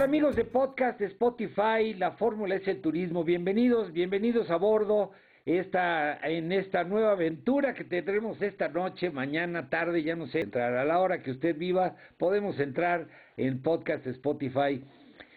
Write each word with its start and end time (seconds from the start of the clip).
Amigos 0.00 0.36
de 0.36 0.46
podcast 0.46 0.98
Spotify? 1.02 1.92
La 1.98 2.12
fórmula 2.12 2.54
es 2.54 2.66
el 2.66 2.80
turismo. 2.80 3.24
Bienvenidos, 3.24 3.92
bienvenidos 3.92 4.50
a 4.50 4.56
bordo 4.56 5.12
esta, 5.44 6.18
en 6.22 6.50
esta 6.50 6.82
nueva 6.84 7.12
aventura 7.12 7.74
que 7.74 7.84
tendremos 7.84 8.40
esta 8.40 8.68
noche, 8.68 9.10
mañana, 9.10 9.68
tarde, 9.68 10.02
ya 10.02 10.16
no 10.16 10.28
sé, 10.28 10.40
entrar 10.40 10.74
a 10.74 10.84
la 10.84 10.98
hora 10.98 11.22
que 11.22 11.32
usted 11.32 11.56
viva, 11.58 11.96
podemos 12.16 12.58
entrar 12.58 13.06
en 13.36 13.60
podcast 13.60 14.06
Spotify. 14.06 14.82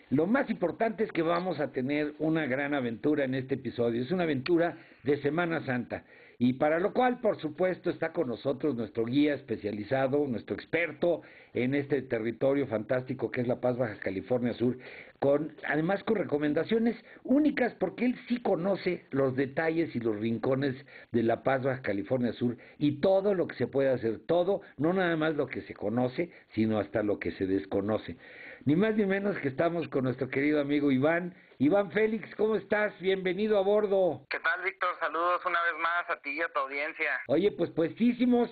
Lo 0.09 0.26
más 0.26 0.50
importante 0.50 1.03
es 1.03 1.11
que 1.11 1.22
vamos 1.22 1.59
a 1.59 1.73
tener 1.73 2.14
una 2.20 2.45
gran 2.45 2.73
aventura 2.73 3.26
en 3.26 3.36
este 3.36 3.56
episodio. 3.56 4.02
Es 4.02 4.11
una 4.11 4.23
aventura 4.23 4.78
de 5.03 5.17
Semana 5.17 5.66
Santa. 5.66 6.06
Y 6.38 6.53
para 6.53 6.80
lo 6.80 6.94
cual, 6.94 7.19
por 7.22 7.39
supuesto, 7.39 7.89
está 7.89 8.11
con 8.11 8.28
nosotros 8.28 8.75
nuestro 8.75 9.05
guía 9.05 9.33
especializado, 9.33 10.25
nuestro 10.28 10.55
experto 10.55 11.22
en 11.53 11.73
este 11.73 12.02
territorio 12.02 12.67
fantástico 12.67 13.31
que 13.31 13.42
es 13.42 13.47
La 13.47 13.61
Paz, 13.61 13.77
Baja 13.77 13.97
California 14.00 14.53
Sur, 14.53 14.77
con 15.19 15.53
además 15.66 16.03
con 16.03 16.17
recomendaciones 16.17 16.97
únicas 17.23 17.73
porque 17.75 18.05
él 18.05 18.16
sí 18.27 18.42
conoce 18.42 19.05
los 19.11 19.36
detalles 19.36 19.95
y 19.95 20.00
los 20.00 20.19
rincones 20.19 20.75
de 21.14 21.23
La 21.23 21.44
Paz, 21.44 21.64
Baja 21.64 21.81
California 21.81 22.33
Sur 22.33 22.58
y 22.77 22.99
todo 22.99 23.33
lo 23.33 23.47
que 23.47 23.55
se 23.55 23.67
puede 23.67 23.89
hacer, 23.89 24.20
todo, 24.25 24.61
no 24.77 24.92
nada 24.92 25.16
más 25.16 25.36
lo 25.36 25.47
que 25.47 25.61
se 25.61 25.73
conoce, 25.73 26.31
sino 26.53 26.80
hasta 26.80 27.02
lo 27.02 27.20
que 27.20 27.31
se 27.31 27.47
desconoce. 27.47 28.17
Ni 28.66 28.75
más 28.75 28.95
ni 28.95 29.05
menos 29.05 29.38
que 29.38 29.47
estamos 29.47 29.88
con 29.88 30.03
nuestro 30.03 30.27
querido 30.27 30.59
amigo 30.59 30.92
Iván. 30.92 31.33
Iván 31.58 31.89
Félix, 31.92 32.36
¿cómo 32.36 32.58
estás? 32.58 32.94
Bienvenido 33.00 33.58
a 33.58 33.61
bordo. 33.61 34.25
¿Qué 34.30 34.39
tal, 34.39 34.61
Víctor? 34.61 34.89
Saludos 34.99 35.42
una 35.45 35.61
vez 35.64 35.73
más 35.82 36.10
a 36.10 36.20
ti 36.21 36.32
y 36.32 36.42
a 36.42 36.49
tu 36.49 36.60
audiencia. 36.60 37.21
Oye, 37.27 37.49
pues 37.54 37.70
puestísimos 37.71 38.49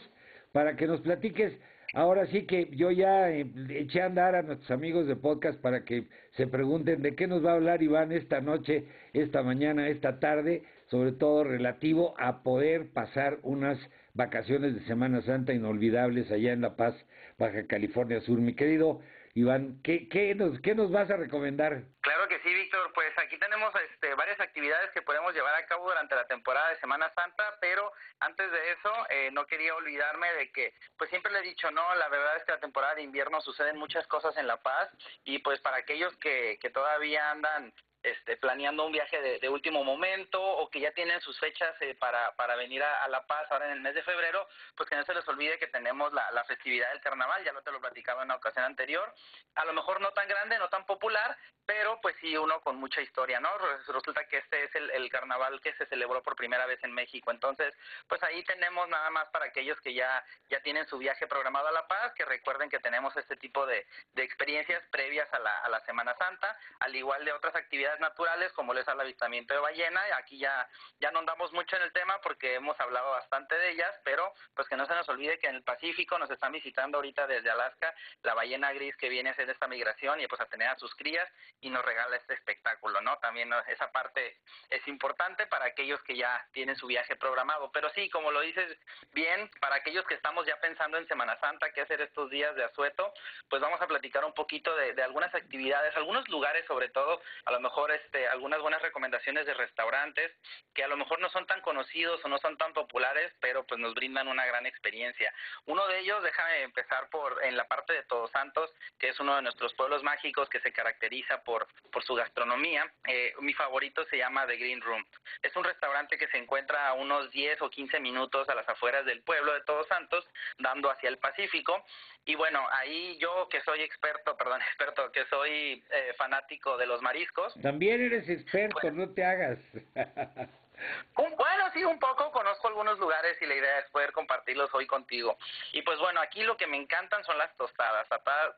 para 0.54 0.78
que 0.78 0.88
nos 0.88 1.02
platiques. 1.02 1.54
Ahora 1.94 2.26
sí 2.28 2.46
que 2.48 2.70
yo 2.72 2.92
ya 2.92 3.30
eh, 3.30 3.46
eché 3.72 4.02
a 4.02 4.06
andar 4.06 4.36
a 4.36 4.42
nuestros 4.42 4.72
amigos 4.72 5.06
de 5.06 5.18
podcast 5.18 5.60
para 5.60 5.84
que 5.84 6.08
se 6.38 6.48
pregunten 6.48 7.02
de 7.02 7.14
qué 7.14 7.28
nos 7.28 7.46
va 7.46 7.52
a 7.52 7.56
hablar 7.56 7.84
Iván 7.84 8.14
esta 8.14 8.40
noche, 8.40 8.88
esta 9.12 9.44
mañana, 9.44 9.90
esta 9.90 10.22
tarde, 10.22 10.64
sobre 10.90 11.12
todo 11.12 11.44
relativo 11.44 12.16
a 12.18 12.42
poder 12.42 12.94
pasar 12.94 13.38
unas 13.44 13.78
vacaciones 14.14 14.76
de 14.76 14.86
Semana 14.86 15.22
Santa 15.24 15.54
inolvidables 15.54 16.32
allá 16.32 16.54
en 16.54 16.62
La 16.62 16.78
Paz, 16.78 16.96
Baja 17.38 17.68
California 17.68 18.22
Sur. 18.22 18.40
Mi 18.40 18.56
querido 18.56 19.02
Iván, 19.36 19.82
¿qué, 19.84 20.08
qué, 20.10 20.36
nos, 20.36 20.60
¿qué 20.62 20.76
nos 20.76 20.92
vas 20.92 21.10
a 21.10 21.18
recomendar? 21.18 21.82
Claro 22.02 22.28
que 22.28 22.40
sí, 22.42 22.54
Víctor. 22.54 22.92
Pues 22.94 23.12
aquí 23.18 23.38
tenemos 23.40 23.74
este, 23.92 24.14
varias 24.14 24.40
actividades 24.40 24.92
que 24.92 25.02
podemos 25.02 25.34
llevar 25.34 25.56
a 25.56 25.66
cabo 25.66 25.88
durante 25.88 26.14
la 26.14 26.28
temporada 26.28 26.70
de 26.70 26.80
Semana 26.80 27.12
Santa, 27.16 27.58
pero 27.60 27.92
antes 28.20 28.52
de 28.52 28.72
eso 28.72 28.94
eh, 29.10 29.30
no 29.32 29.48
quería 29.48 29.74
olvidarme 29.76 30.32
de 30.34 30.52
que, 30.52 30.76
pues 30.98 31.10
siempre 31.10 31.32
le 31.32 31.40
he 31.40 31.44
dicho, 31.44 31.72
no, 31.72 31.96
la 31.96 32.10
verdad 32.10 32.38
es 32.38 32.44
que 32.44 32.52
la 32.52 32.60
temporada 32.60 32.94
de 32.94 33.02
invierno 33.02 33.42
suceden 33.42 33.78
muchas 33.78 34.06
cosas 34.06 34.38
en 34.38 34.46
La 34.46 34.58
Paz 34.58 34.90
y 35.24 35.40
pues 35.40 35.60
para 35.62 35.78
aquellos 35.78 36.16
que, 36.18 36.60
que 36.62 36.70
todavía 36.70 37.32
andan 37.32 37.74
este, 38.04 38.38
planeando 38.38 38.86
un 38.86 38.92
viaje 38.92 39.40
de, 39.40 39.50
último 39.50 39.84
momento 39.84 40.42
o 40.42 40.70
que 40.70 40.80
ya 40.80 40.92
tienen 40.92 41.22
sus 41.22 41.40
fechas 41.40 41.74
eh, 41.80 41.96
para, 41.96 42.36
para 42.36 42.56
venir 42.56 42.84
a, 42.84 43.08
La 43.08 43.26
Paz 43.26 43.50
ahora 43.50 43.68
en 43.68 43.74
el 43.74 43.82
mes 43.82 43.96
de 43.96 44.04
febrero, 44.04 44.48
pues 44.76 44.90
que 44.90 44.96
no 44.96 45.04
se 45.04 45.14
les 45.14 45.28
olvide 45.28 45.60
que 45.60 45.68
tenemos 45.68 46.12
la, 46.12 46.30
la 46.32 46.44
festividad 46.44 46.90
del 46.90 47.02
carnaval, 47.02 47.44
ya 47.44 47.54
lo 47.54 47.62
te 47.62 47.72
lo 47.72 47.80
platicaba 47.80 48.24
en 48.24 48.30
la 48.30 48.36
ocasión 48.36 48.66
anterior, 48.66 49.14
a 49.56 49.66
lo 49.66 49.74
mejor 49.74 50.02
no 50.02 50.12
tan 50.12 50.28
grande, 50.28 50.58
no 50.58 50.70
tan 50.70 50.86
popular, 50.86 51.38
pero 51.66 52.00
pues 52.02 52.16
sí 52.20 52.36
uno 52.36 52.60
con 52.62 52.76
mucha 52.76 53.02
historia, 53.02 53.40
¿no? 53.40 53.50
Resulta 53.88 54.26
que 54.28 54.38
este 54.38 54.66
es 54.66 54.76
el, 54.76 54.90
el, 54.92 55.10
carnaval 55.10 55.62
que 55.62 55.74
se 55.74 55.86
celebró 55.86 56.22
por 56.22 56.36
primera 56.36 56.66
vez 56.66 56.84
en 56.84 56.92
México, 56.92 57.32
entonces 57.32 57.74
pues 58.08 58.22
ahí 58.24 58.44
tenemos 58.44 58.88
nada 58.90 59.10
más 59.12 59.30
para 59.30 59.46
aquellos 59.46 59.80
que 59.82 59.94
ya, 59.94 60.26
ya 60.50 60.62
tienen 60.62 60.88
su 60.88 60.98
viaje 60.98 61.28
programado 61.28 61.68
a 61.68 61.72
La 61.72 61.88
Paz, 61.88 62.14
que 62.16 62.26
recuerden 62.26 62.70
que 62.70 62.80
tenemos 62.80 63.16
este 63.16 63.38
tipo 63.38 63.66
de, 63.66 63.88
de 64.14 64.24
experiencias 64.24 64.84
previas 64.92 65.32
a 65.34 65.40
la, 65.40 65.60
a 65.60 65.70
la 65.70 65.80
Semana 65.86 66.16
Santa, 66.18 66.58
al 66.80 66.96
igual 66.96 67.24
de 67.24 67.32
otras 67.32 67.56
actividades 67.56 67.93
naturales 68.00 68.52
como 68.54 68.74
les 68.74 68.88
el 68.88 69.00
avistamiento 69.00 69.54
de 69.54 69.60
ballena. 69.60 70.02
Aquí 70.18 70.38
ya, 70.38 70.68
ya 71.00 71.12
no 71.12 71.20
andamos 71.20 71.52
mucho 71.54 71.76
en 71.76 71.84
el 71.84 71.94
tema 71.94 72.20
porque 72.22 72.56
hemos 72.56 72.80
hablado 72.80 73.12
bastante 73.12 73.56
de 73.56 73.72
ellas, 73.72 73.92
pero 74.04 74.34
pues 74.56 74.68
que 74.68 74.78
no 74.78 74.86
se 74.86 74.94
nos 74.94 75.08
olvide 75.10 75.40
que 75.40 75.48
en 75.48 75.56
el 75.56 75.64
Pacífico 75.64 76.18
nos 76.20 76.30
están 76.30 76.52
visitando 76.52 76.98
ahorita 76.98 77.28
desde 77.28 77.50
Alaska 77.50 77.94
la 78.22 78.34
ballena 78.34 78.72
gris 78.74 78.96
que 78.98 79.10
viene 79.10 79.30
a 79.30 79.34
hacer 79.34 79.50
esta 79.50 79.68
migración 79.68 80.20
y 80.22 80.28
pues 80.28 80.42
a 80.42 80.46
tener 80.46 80.68
a 80.68 80.78
sus 80.78 80.94
crías 80.96 81.28
y 81.62 81.70
nos 81.70 81.84
regala 81.84 82.16
este 82.18 82.34
espectáculo, 82.34 83.02
¿no? 83.02 83.18
También 83.18 83.52
esa 83.68 83.92
parte 83.92 84.38
es 84.70 84.88
importante 84.88 85.48
para 85.48 85.66
aquellos 85.66 86.02
que 86.04 86.16
ya 86.16 86.48
tienen 86.52 86.76
su 86.76 86.88
viaje 86.88 87.16
programado. 87.16 87.72
Pero 87.72 87.90
sí, 87.92 88.10
como 88.10 88.32
lo 88.32 88.42
dices 88.42 88.78
bien, 89.12 89.50
para 89.60 89.76
aquellos 89.76 90.06
que 90.06 90.16
estamos 90.16 90.46
ya 90.46 90.60
pensando 90.60 90.98
en 90.98 91.08
Semana 91.08 91.40
Santa, 91.40 91.72
qué 91.72 91.82
hacer 91.82 92.02
estos 92.02 92.30
días 92.30 92.56
de 92.56 92.64
asueto, 92.64 93.14
pues 93.50 93.62
vamos 93.62 93.82
a 93.82 93.88
platicar 93.88 94.26
un 94.26 94.34
poquito 94.34 94.76
de 94.76 95.02
algunas 95.04 95.34
actividades, 95.34 95.96
algunos 95.96 96.28
lugares 96.30 96.66
sobre 96.68 96.90
todo, 96.90 97.22
a 97.46 97.52
lo 97.52 97.60
mejor 97.60 97.83
este, 97.92 98.28
algunas 98.28 98.62
buenas 98.62 98.82
recomendaciones 98.82 99.46
de 99.46 99.54
restaurantes 99.54 100.32
que 100.74 100.84
a 100.84 100.88
lo 100.88 100.98
mejor 100.98 101.20
no 101.20 101.30
son 101.30 101.46
tan 101.46 101.62
conocidos 101.62 102.24
o 102.24 102.28
no 102.28 102.38
son 102.40 102.58
tan 102.58 102.74
populares, 102.74 103.32
pero 103.40 103.66
pues 103.66 103.80
nos 103.80 103.94
brindan 103.94 104.28
una 104.28 104.46
gran 104.46 104.66
experiencia. 104.66 105.34
Uno 105.66 105.86
de 105.88 106.00
ellos, 106.00 106.24
déjame 106.24 106.64
empezar 106.64 107.10
por 107.10 107.44
en 107.44 107.58
la 107.58 107.68
parte 107.68 107.94
de 107.94 108.04
Todos 108.04 108.32
Santos, 108.32 108.72
que 109.00 109.10
es 109.10 109.20
uno 109.20 109.36
de 109.36 109.42
nuestros 109.42 109.74
pueblos 109.74 110.04
mágicos 110.04 110.50
que 110.50 110.60
se 110.62 110.72
caracteriza 110.72 111.44
por, 111.44 111.68
por 111.92 112.04
su 112.04 112.16
gastronomía. 112.16 112.92
Eh, 113.08 113.34
mi 113.40 113.54
favorito 113.54 114.04
se 114.06 114.18
llama 114.18 114.48
The 114.48 114.58
Green 114.58 114.82
Room. 114.82 115.06
Es 115.42 115.56
un 115.56 115.64
restaurante 115.64 116.18
que 116.18 116.28
se 116.28 116.38
encuentra 116.38 116.88
a 116.88 116.94
unos 116.94 117.32
10 117.32 117.62
o 117.62 117.70
15 117.70 118.00
minutos 118.00 118.48
a 118.50 118.56
las 118.56 118.68
afueras 118.68 119.06
del 119.06 119.22
pueblo 119.22 119.54
de 119.54 119.62
Todos 119.62 119.88
Santos, 119.88 120.26
dando 120.58 120.90
hacia 120.90 121.10
el 121.10 121.18
Pacífico. 121.18 121.86
Y 122.26 122.36
bueno, 122.36 122.66
ahí 122.72 123.18
yo 123.20 123.48
que 123.50 123.62
soy 123.62 123.82
experto, 123.82 124.38
perdón, 124.38 124.62
experto, 124.70 125.12
que 125.12 125.26
soy 125.26 125.84
eh, 125.92 126.14
fanático 126.18 126.78
de 126.78 126.86
los 126.86 127.02
mariscos, 127.02 127.54
también 127.74 128.04
eres 128.04 128.30
experto, 128.30 128.92
no 128.92 129.10
te 129.16 129.26
hagas. 129.26 129.58
bueno, 131.16 131.72
sí, 131.74 131.84
un 131.84 131.98
poco, 131.98 132.32
conozco 132.32 132.68
algunos 132.68 133.00
lugares 133.00 133.36
y 133.42 133.48
la 133.48 133.56
idea 133.56 133.80
es 133.80 133.90
poder 133.90 134.12
compartirlos 134.12 134.72
hoy 134.76 134.86
contigo. 134.86 135.40
Y 135.72 135.82
pues 135.82 135.98
bueno, 135.98 136.22
aquí 136.22 136.44
lo 136.44 136.56
que 136.56 136.68
me 136.68 136.78
encantan 136.78 137.24
son 137.24 137.36
las 137.40 137.52
tostadas, 137.58 138.08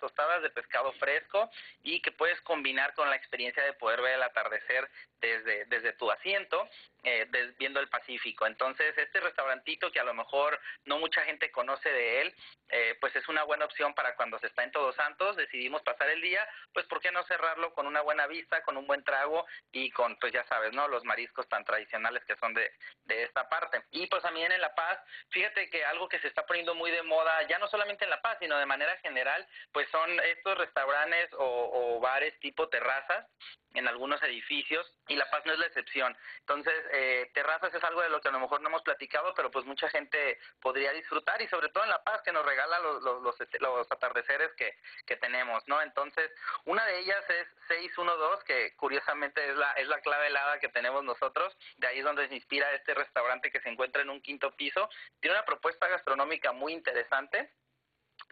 tostadas 0.01 0.41
de 0.41 0.49
pescado 0.49 0.91
fresco 0.99 1.49
y 1.81 2.01
que 2.01 2.11
puedes 2.11 2.41
combinar 2.41 2.93
con 2.93 3.09
la 3.09 3.15
experiencia 3.15 3.63
de 3.63 3.71
poder 3.71 4.01
ver 4.01 4.15
el 4.15 4.23
atardecer 4.23 4.89
desde, 5.21 5.63
desde 5.67 5.93
tu 5.93 6.11
asiento 6.11 6.67
eh, 7.05 7.27
viendo 7.57 7.79
el 7.79 7.87
Pacífico. 7.87 8.47
Entonces, 8.47 8.97
este 8.97 9.19
restaurantito 9.19 9.91
que 9.91 9.99
a 9.99 10.03
lo 10.03 10.13
mejor 10.13 10.59
no 10.85 10.97
mucha 10.97 11.21
gente 11.21 11.51
conoce 11.51 11.89
de 11.89 12.21
él, 12.21 12.35
eh, 12.69 12.97
pues 12.99 13.15
es 13.15 13.27
una 13.29 13.43
buena 13.43 13.65
opción 13.65 13.93
para 13.93 14.15
cuando 14.15 14.39
se 14.39 14.47
está 14.47 14.63
en 14.63 14.71
Todos 14.71 14.95
Santos, 14.95 15.35
decidimos 15.35 15.83
pasar 15.83 16.09
el 16.09 16.21
día, 16.21 16.47
pues 16.73 16.85
¿por 16.87 16.99
qué 16.99 17.11
no 17.11 17.23
cerrarlo 17.25 17.73
con 17.73 17.85
una 17.85 18.01
buena 18.01 18.25
vista, 18.25 18.63
con 18.63 18.75
un 18.75 18.87
buen 18.87 19.03
trago 19.03 19.45
y 19.71 19.91
con, 19.91 20.17
pues 20.17 20.33
ya 20.33 20.43
sabes, 20.45 20.73
¿no? 20.73 20.87
Los 20.87 21.03
mariscos 21.03 21.47
tan 21.47 21.63
tradicionales 21.63 22.25
que 22.25 22.35
son 22.37 22.53
de, 22.53 22.71
de 23.03 23.23
esta 23.23 23.47
parte. 23.47 23.83
Y 23.91 24.07
pues 24.07 24.23
también 24.23 24.51
en 24.51 24.61
La 24.61 24.73
Paz, 24.73 24.99
fíjate 25.29 25.69
que 25.69 25.85
algo 25.85 26.09
que 26.09 26.19
se 26.19 26.27
está 26.27 26.45
poniendo 26.45 26.73
muy 26.73 26.89
de 26.89 27.03
moda, 27.03 27.43
ya 27.47 27.59
no 27.59 27.67
solamente 27.67 28.03
en 28.03 28.09
La 28.09 28.21
Paz, 28.21 28.37
sino 28.39 28.57
de 28.57 28.65
manera 28.65 28.97
general, 28.97 29.47
pues 29.71 29.87
son 29.91 30.19
estos 30.21 30.57
restaurantes 30.57 31.31
o, 31.33 31.97
o 31.97 31.99
bares 31.99 32.37
tipo 32.39 32.67
terrazas 32.69 33.27
en 33.75 33.87
algunos 33.87 34.21
edificios 34.23 34.89
y 35.07 35.15
La 35.15 35.29
Paz 35.29 35.43
no 35.45 35.53
es 35.53 35.59
la 35.59 35.67
excepción. 35.67 36.17
Entonces, 36.39 36.73
eh, 36.97 37.29
terrazas 37.33 37.73
es 37.73 37.83
algo 37.83 38.01
de 38.01 38.09
lo 38.09 38.21
que 38.21 38.29
a 38.29 38.31
lo 38.31 38.39
mejor 38.39 38.61
no 38.61 38.69
hemos 38.69 38.81
platicado, 38.81 39.33
pero 39.33 39.51
pues 39.51 39.65
mucha 39.65 39.89
gente 39.89 40.39
podría 40.61 40.91
disfrutar 40.93 41.41
y 41.41 41.47
sobre 41.47 41.69
todo 41.69 41.83
en 41.83 41.89
La 41.89 42.03
Paz 42.03 42.21
que 42.21 42.31
nos 42.31 42.45
regala 42.45 42.79
los, 42.79 43.03
los, 43.03 43.21
los, 43.21 43.41
este, 43.41 43.59
atardeceres 43.89 44.53
que, 44.53 44.77
que 45.05 45.17
tenemos, 45.17 45.67
¿no? 45.67 45.81
Entonces, 45.81 46.31
una 46.63 46.85
de 46.85 46.99
ellas 46.99 47.29
es 47.29 47.47
612, 47.67 48.45
que 48.45 48.75
curiosamente 48.77 49.49
es 49.49 49.55
la, 49.57 49.71
es 49.73 49.87
la 49.87 49.99
clave 49.99 50.27
helada 50.27 50.59
que 50.59 50.69
tenemos 50.69 51.03
nosotros, 51.03 51.57
de 51.77 51.87
ahí 51.87 51.99
es 51.99 52.05
donde 52.05 52.27
se 52.27 52.35
inspira 52.35 52.71
este 52.73 52.93
restaurante 52.93 53.51
que 53.51 53.59
se 53.59 53.69
encuentra 53.69 54.01
en 54.01 54.09
un 54.09 54.21
quinto 54.21 54.55
piso, 54.55 54.89
tiene 55.19 55.35
una 55.35 55.45
propuesta 55.45 55.87
gastronómica 55.87 56.53
muy 56.53 56.73
interesante, 56.73 57.51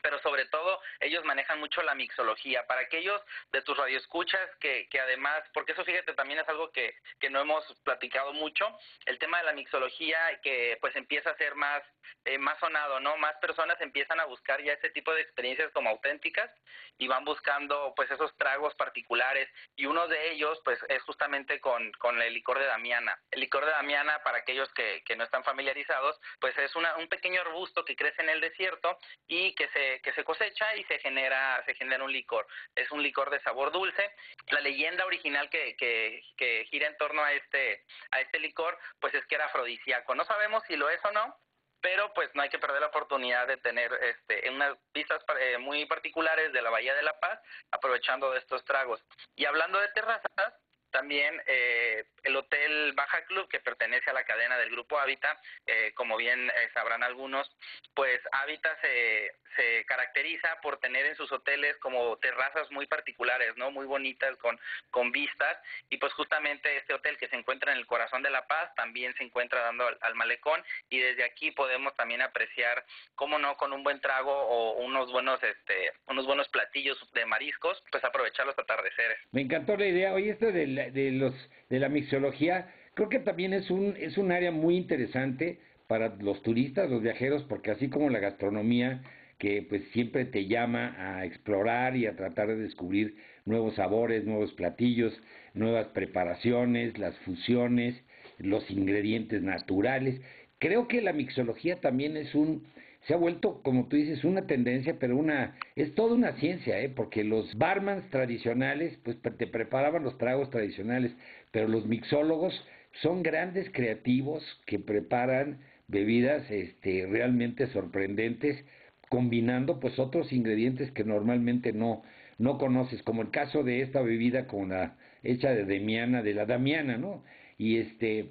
pero 0.03 0.19
sobre 0.19 0.45
todo 0.45 0.81
ellos 0.99 1.23
manejan 1.23 1.59
mucho 1.59 1.81
la 1.81 1.95
mixología. 1.95 2.67
Para 2.67 2.81
aquellos 2.81 3.19
de 3.51 3.61
tus 3.61 3.75
radioescuchas 3.75 4.47
que, 4.59 4.87
que 4.89 4.99
además, 4.99 5.41
porque 5.53 5.71
eso 5.71 5.85
fíjate 5.85 6.13
también 6.13 6.41
es 6.41 6.49
algo 6.49 6.71
que, 6.71 6.93
que 7.19 7.29
no 7.29 7.39
hemos 7.39 7.63
platicado 7.83 8.33
mucho, 8.33 8.67
el 9.05 9.17
tema 9.17 9.39
de 9.39 9.45
la 9.45 9.53
mixología 9.53 10.41
que 10.43 10.77
pues 10.81 10.95
empieza 10.97 11.31
a 11.31 11.37
ser 11.37 11.55
más, 11.55 11.81
eh, 12.25 12.37
más 12.37 12.59
sonado, 12.59 12.99
¿no? 12.99 13.17
Más 13.17 13.35
personas 13.37 13.79
empiezan 13.79 14.19
a 14.19 14.25
buscar 14.25 14.61
ya 14.61 14.73
ese 14.73 14.89
tipo 14.89 15.13
de 15.13 15.21
experiencias 15.21 15.71
como 15.71 15.89
auténticas 15.89 16.51
y 16.97 17.07
van 17.07 17.23
buscando 17.23 17.93
pues 17.95 18.11
esos 18.11 18.35
tragos 18.37 18.75
particulares 18.75 19.49
y 19.75 19.85
uno 19.85 20.07
de 20.09 20.31
ellos 20.31 20.59
pues 20.65 20.79
es 20.89 21.01
justamente 21.03 21.61
con, 21.61 21.91
con 21.93 22.21
el 22.21 22.33
licor 22.33 22.59
de 22.59 22.65
Damiana. 22.65 23.17
El 23.31 23.39
licor 23.39 23.65
de 23.65 23.71
Damiana, 23.71 24.21
para 24.23 24.39
aquellos 24.39 24.71
que, 24.73 25.01
que 25.05 25.15
no 25.15 25.23
están 25.23 25.45
familiarizados, 25.45 26.19
pues 26.41 26.57
es 26.57 26.75
una, 26.75 26.97
un 26.97 27.07
pequeño 27.07 27.39
arbusto 27.39 27.85
que 27.85 27.95
crece 27.95 28.21
en 28.21 28.29
el 28.29 28.41
desierto 28.41 28.97
y 29.27 29.55
que 29.55 29.69
se 29.69 29.92
que 30.01 30.13
se 30.13 30.23
cosecha 30.23 30.75
y 30.75 30.83
se 30.85 30.99
genera 30.99 31.63
se 31.65 31.75
genera 31.75 32.03
un 32.03 32.11
licor. 32.11 32.47
Es 32.75 32.91
un 32.91 33.03
licor 33.03 33.29
de 33.29 33.41
sabor 33.41 33.71
dulce. 33.71 34.11
La 34.49 34.61
leyenda 34.61 35.05
original 35.05 35.49
que, 35.49 35.75
que, 35.75 36.21
que 36.37 36.65
gira 36.69 36.87
en 36.87 36.97
torno 36.97 37.23
a 37.23 37.33
este 37.33 37.85
a 38.11 38.21
este 38.21 38.39
licor, 38.39 38.77
pues 38.99 39.13
es 39.13 39.25
que 39.25 39.35
era 39.35 39.45
afrodisíaco. 39.45 40.15
No 40.15 40.25
sabemos 40.25 40.63
si 40.67 40.75
lo 40.75 40.89
es 40.89 41.03
o 41.05 41.11
no, 41.11 41.37
pero 41.83 42.13
pues 42.13 42.29
no 42.33 42.41
hay 42.41 42.49
que 42.49 42.59
perder 42.59 42.79
la 42.79 42.87
oportunidad 42.87 43.45
de 43.45 43.57
tener 43.57 43.91
este 44.01 44.49
unas 44.49 44.77
vistas 44.93 45.21
eh, 45.39 45.57
muy 45.57 45.85
particulares 45.85 46.53
de 46.53 46.61
la 46.61 46.69
Bahía 46.69 46.95
de 46.95 47.03
la 47.03 47.19
Paz, 47.19 47.39
aprovechando 47.71 48.31
de 48.31 48.39
estos 48.39 48.63
tragos. 48.63 49.03
Y 49.35 49.45
hablando 49.45 49.79
de 49.79 49.89
terrazas, 49.89 50.53
también 50.93 51.41
eh, 51.47 52.05
el 52.23 52.35
Hotel 52.35 52.93
Baja 52.93 53.25
Club, 53.25 53.49
que 53.49 53.59
pertenece 53.59 54.09
a 54.09 54.13
la 54.13 54.23
cadena 54.23 54.57
del 54.57 54.69
Grupo 54.69 54.97
Hábitat, 54.97 55.37
eh, 55.65 55.91
como 55.95 56.15
bien 56.15 56.49
eh, 56.49 56.69
sabrán 56.73 57.03
algunos, 57.03 57.51
pues 57.93 58.21
Hábitat 58.31 58.79
se, 58.79 59.35
se 59.55 59.85
caracteriza 59.85 60.59
por 60.61 60.77
tener 60.79 61.05
en 61.05 61.15
sus 61.15 61.31
hoteles 61.31 61.75
como 61.77 62.17
terrazas 62.17 62.71
muy 62.71 62.85
particulares, 62.87 63.55
¿no? 63.57 63.71
Muy 63.71 63.85
bonitas, 63.85 64.37
con, 64.37 64.59
con 64.91 65.11
vistas, 65.11 65.57
y 65.89 65.97
pues 65.97 66.13
justamente 66.13 66.77
este 66.77 66.93
hotel 66.93 67.17
que 67.17 67.27
se 67.27 67.35
encuentra 67.35 67.71
en 67.71 67.79
el 67.79 67.87
corazón 67.87 68.23
de 68.23 68.29
La 68.29 68.47
Paz 68.47 68.73
también 68.75 69.13
se 69.15 69.23
encuentra 69.23 69.61
dando 69.61 69.85
al, 69.99 70.15
malecón, 70.15 70.63
y 70.89 70.99
desde 70.99 71.23
aquí 71.23 71.51
podemos 71.51 71.95
también 71.95 72.21
apreciar, 72.21 72.85
cómo 73.15 73.39
no, 73.39 73.57
con 73.57 73.73
un 73.73 73.83
buen 73.83 73.99
trago 73.99 74.31
o 74.31 74.83
unos 74.83 75.11
buenos, 75.11 75.41
este, 75.43 75.91
unos 76.07 76.25
buenos 76.25 76.47
platillos 76.49 76.97
de 77.13 77.25
mariscos, 77.25 77.83
pues 77.91 78.03
aprovechar 78.03 78.45
los 78.45 78.57
atardeceres. 78.57 79.17
Me 79.31 79.41
encantó 79.41 79.75
la 79.75 79.87
idea, 79.87 80.13
oye, 80.13 80.31
esto 80.31 80.51
del 80.51 80.82
de, 80.91 81.11
los, 81.11 81.33
de 81.69 81.79
la 81.79 81.89
mixología, 81.89 82.69
creo 82.93 83.09
que 83.09 83.19
también 83.19 83.53
es 83.53 83.69
un, 83.69 83.95
es 83.97 84.17
un 84.17 84.31
área 84.31 84.51
muy 84.51 84.77
interesante 84.77 85.59
para 85.87 86.15
los 86.15 86.41
turistas, 86.41 86.89
los 86.89 87.01
viajeros, 87.01 87.43
porque 87.43 87.71
así 87.71 87.89
como 87.89 88.09
la 88.09 88.19
gastronomía, 88.19 89.01
que 89.37 89.61
pues 89.61 89.83
siempre 89.91 90.25
te 90.25 90.47
llama 90.47 90.95
a 90.97 91.25
explorar 91.25 91.95
y 91.95 92.05
a 92.05 92.15
tratar 92.15 92.47
de 92.47 92.55
descubrir 92.55 93.15
nuevos 93.45 93.75
sabores, 93.75 94.23
nuevos 94.23 94.53
platillos, 94.53 95.13
nuevas 95.53 95.87
preparaciones, 95.87 96.97
las 96.97 97.17
fusiones, 97.19 98.01
los 98.37 98.69
ingredientes 98.71 99.41
naturales. 99.41 100.21
Creo 100.59 100.87
que 100.87 101.01
la 101.01 101.13
mixología 101.13 101.81
también 101.81 102.15
es 102.15 102.33
un 102.35 102.63
se 103.07 103.13
ha 103.13 103.17
vuelto, 103.17 103.61
como 103.63 103.87
tú 103.87 103.97
dices, 103.97 104.23
una 104.23 104.47
tendencia, 104.47 104.97
pero 104.99 105.17
una 105.17 105.55
es 105.75 105.93
toda 105.93 106.15
una 106.15 106.33
ciencia, 106.33 106.79
¿eh? 106.79 106.89
porque 106.89 107.23
los 107.23 107.53
barmans 107.57 108.09
tradicionales, 108.09 108.97
pues 109.03 109.17
te 109.37 109.47
preparaban 109.47 110.03
los 110.03 110.17
tragos 110.17 110.49
tradicionales, 110.49 111.11
pero 111.51 111.67
los 111.67 111.85
mixólogos 111.85 112.53
son 113.01 113.21
grandes 113.23 113.69
creativos 113.71 114.43
que 114.65 114.79
preparan 114.79 115.59
bebidas 115.87 116.49
este, 116.49 117.05
realmente 117.09 117.67
sorprendentes, 117.67 118.63
combinando 119.09 119.79
pues 119.79 119.99
otros 119.99 120.31
ingredientes 120.31 120.91
que 120.91 121.03
normalmente 121.03 121.73
no, 121.73 122.03
no 122.37 122.57
conoces, 122.57 123.03
como 123.03 123.21
el 123.21 123.31
caso 123.31 123.63
de 123.63 123.81
esta 123.81 124.01
bebida 124.01 124.47
con 124.47 124.69
la 124.69 124.95
hecha 125.23 125.51
de 125.51 125.65
Demiana, 125.65 126.21
de 126.23 126.33
la 126.33 126.45
Damiana, 126.45 126.97
¿no? 126.97 127.23
Y 127.57 127.77
este 127.77 128.29